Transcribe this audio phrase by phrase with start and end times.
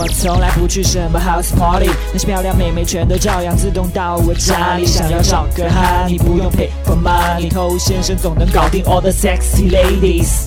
[0.00, 4.86] 我从来不去什么 house party，那些漂亮妹妹全都照样自动到我家里。
[4.86, 10.46] 想要找个哈，你不用 pay for money，偷先生总能搞定 all the sexy ladies。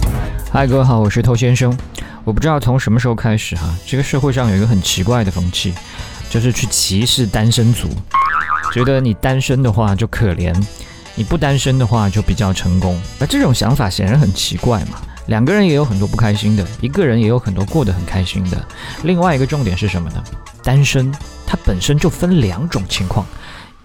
[0.54, 1.78] 嗨，各位好，我是偷先生。
[2.24, 5.74] 我不知道从什么时候开始哈，这个社会上有一个很奇怪的风气，
[6.30, 7.90] 就是去歧视单身族，
[8.74, 10.56] 觉得你单身的话就可怜，
[11.14, 12.98] 你不单身的话就比较成功。
[13.20, 15.02] 那这种想法显然很奇怪嘛。
[15.32, 18.62] 两个人也有很多不开心的，一个人也有很多过得很开心的。
[19.04, 20.22] 另外一个重点是什么呢？
[20.62, 21.10] 单身
[21.48, 23.26] 它本身就分两种情况，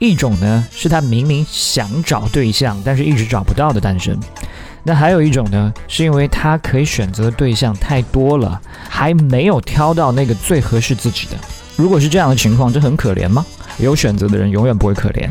[0.01, 4.19] 一种呢是他明明想找对象，但是一直找不到的单身。
[4.83, 11.37] 那还有一种呢，是因为他可以选择的对象太多了，还没有挑到那个最合适自己的。
[11.77, 13.47] 如果是这样的情况，这很可怜吗？
[13.79, 15.31] 有选择的人永远不会可怜。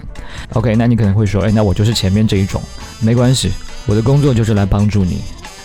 [0.53, 2.61] OK，那你可能会说，哎，那我就是前面这一种，
[3.01, 3.51] 没关系，
[3.85, 5.21] 我的工作就是来帮助你。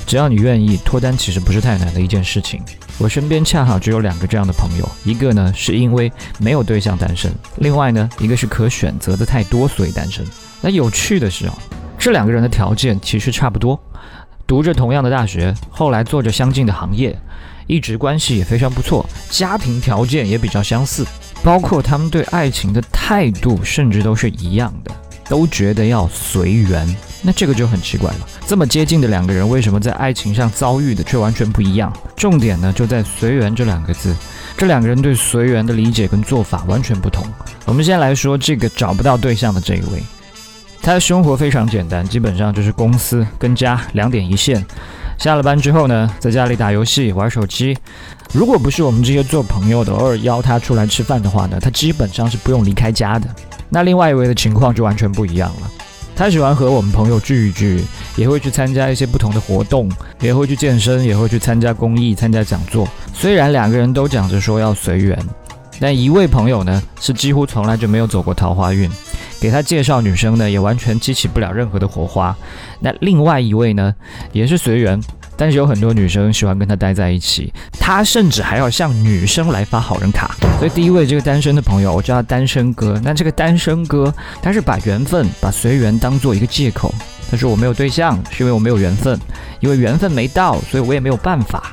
[0.07, 2.61] 只要你愿意脱单，其实不是太难的一件事情。
[2.99, 10.27] 我身边恰好只有两个这样的朋友，一个呢是因为没有对象单身，另外呢一个是可选择的太多所以单身。
[10.61, 11.57] 那有趣的是啊，
[11.99, 13.81] 这两个人的条件其实差不多，
[14.47, 17.17] 读着同样的大学，后来做着相近的行业，
[17.67, 21.07] 一直关系也非常不错，家庭条件也比较相似，
[21.43, 24.95] 包括他们对爱情的态度甚至都是一样的，
[25.29, 26.87] 都觉得要随缘。
[27.23, 31.93] 那这个就很奇怪了，这么接近的两个人，为什么在爱情上遭遇的却完全不一样？
[32.17, 34.17] 重点呢就在“随缘”这两个字，
[34.57, 37.27] 这两个人对随缘的理解跟做法完全不同。
[37.67, 40.03] 我们先来说这个找不到对象的这一位，
[40.81, 44.65] 他的生活非常简单，基本上就是公司跟家两点一线。
[45.19, 47.77] 下了班之后呢，在家里打游戏、玩手机。
[48.33, 53.29] 如果不是我们这些做朋友的偶尔邀他出来吃饭的话呢，他基本上是不用离开家的。
[53.69, 55.71] 那另外一位的情况就完全不一样了。
[56.21, 57.83] 他喜欢和我们朋友聚一聚，
[58.15, 59.91] 也会去参加一些不同的活动，
[60.21, 62.87] 也会去健身，也会去参加公益、参加讲座。
[63.15, 65.19] 虽然两个人都讲着说要随缘，
[65.81, 68.91] 但一位朋友呢是几乎从来就没有走过桃花运，
[69.41, 72.37] 给他介绍女生呢也完全激起不了任何的火花。
[72.81, 73.95] 那另外一位呢
[74.31, 75.01] 也是随缘。
[75.41, 80.37] 但是有很多女生喜欢跟他待在一起，他甚至还要向女生来发好人卡。
[80.59, 83.01] 所以第一位这个单身的朋友，我叫他单身哥。
[83.03, 84.13] 那这个单身哥，
[84.43, 86.95] 他是把缘分、把随缘当做一个借口。
[87.31, 89.19] 他说我没有对象，是因为我没有缘分，
[89.61, 91.73] 因为缘分没到，所以我也没有办法。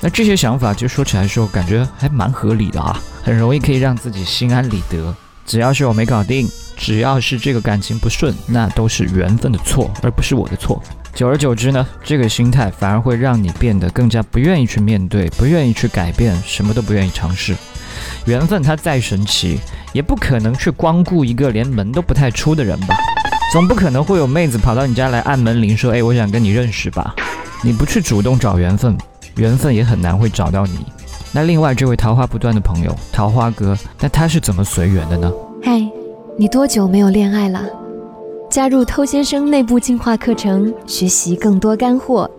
[0.00, 5.14] 那这些想法，就说起来说，感觉还蛮合理的啊，很容易可以让自己心安理得。
[5.44, 10.82] 只要是我没搞定，只要是这个感情不顺，那都是缘分的错，而不是我的错。
[11.16, 17.56] 久而久之呢，这个心态反而会让你变得更加不愿意去面对，不愿意去改变，什么都不愿意尝试。
[18.26, 19.58] 缘分它再神奇，
[19.94, 22.94] 也不可能去光顾一个连门都不太出的人吧？
[23.50, 27.14] 总不可能会有妹子跑到你家来按门铃说：“哎，我想跟你认识吧？”
[27.64, 28.94] 你不去主动找缘分，
[29.36, 30.84] 缘分也很难会找到你。
[31.32, 35.32] 那另外这位桃花不断的朋友，桃花哥，那他是怎么随缘的呢？
[35.62, 35.82] 嗨，
[36.36, 37.62] 你多久没有恋爱了？
[38.56, 42.30] 加入偷先生内部进化课程，学习更多干货。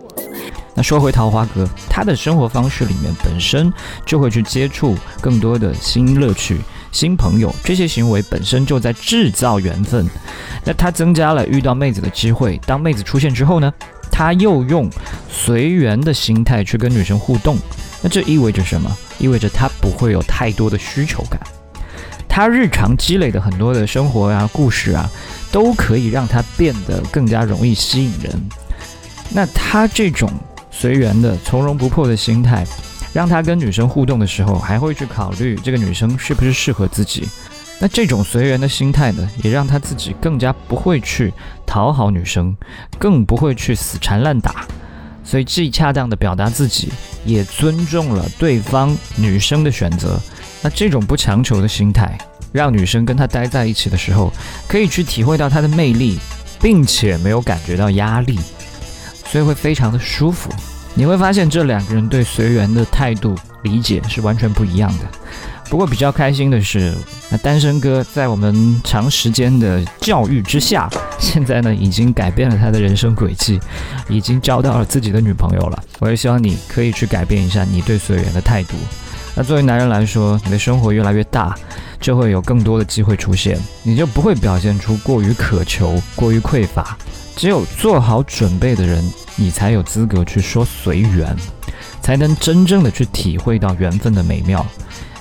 [0.74, 3.72] 那说回桃花哥，他的生活方式里面本身
[4.04, 6.58] 就会去接触更多的新乐趣、
[6.90, 10.04] 新朋友，这些行为本身就在制造缘分。
[10.64, 13.72] 那他增加了遇到妹子的机会，当妹子出现之后呢，
[14.10, 14.90] 他又用
[15.30, 17.56] 随缘的心态去跟女生互动。
[18.02, 18.90] 那这意味着什么？
[19.20, 21.40] 意味着他不会有太多的需求感。
[22.38, 25.10] 他日常积累的很多的生活啊、故事啊，
[25.50, 28.32] 都可以让他变得更加容易吸引人。
[29.30, 30.30] 那他这种
[30.70, 32.64] 随缘的、从容不迫的心态，
[33.12, 37.28] 让他跟女生互动的时候，还会去考虑这个女生是不是适合自己。
[37.80, 41.34] 那这种随缘的心态呢，也让他自己更加不会去
[41.66, 42.56] 讨好女生，
[43.00, 44.64] 更不会去死缠烂打。
[45.24, 46.92] 所以既恰当的表达自己，
[47.24, 50.20] 也尊重了对方女生的选择。
[50.62, 52.16] 那这种不强求的心态。
[52.50, 54.32] 让女生跟他待在一起的时候，
[54.66, 56.18] 可以去体会到他的魅力，
[56.62, 58.38] 并且没有感觉到压力，
[59.26, 60.50] 所以会非常的舒服。
[60.94, 65.04] 你会发现这两个人对随缘的态度理解是完全不一样的。
[65.68, 66.94] 不过比较开心的是，
[67.28, 70.88] 那单身哥在我们长时间的教育之下，
[71.18, 73.60] 现在呢已经改变了他的人生轨迹，
[74.08, 75.84] 已经交到了自己的女朋友了。
[75.98, 78.74] 我也希望你可以去改变一下你对随缘的态度。
[79.38, 81.56] 那作为男人来说，你的生活越来越大。
[82.00, 86.96] 就会有更多的机会出现，你就不会表现出过于渴求、过于匮乏。
[87.34, 89.04] 只有做好准备的人，
[89.34, 91.36] 你才有资格去说随缘，
[92.00, 94.64] 才能真正的去体会到缘分的美妙。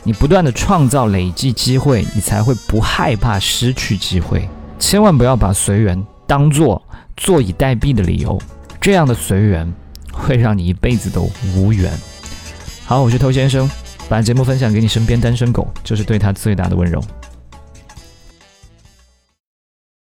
[0.04, 4.48] 你不断的创造、累积机会，你才会不害怕失去机会。
[4.78, 6.80] 千万不要把随缘当做
[7.18, 8.40] 坐以待毙的理由，
[8.80, 9.74] 这样的随缘
[10.12, 11.92] 会让你一辈子都无缘。
[12.86, 13.68] 好，我是偷先生。
[14.10, 17.04] 把节目分享给你身边单身狗，就是对他最大的温柔。